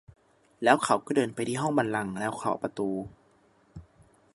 [0.63, 2.89] แล้วเขาก็เดินไปที่ห้องบัลลังก์แล้วเคาะประตู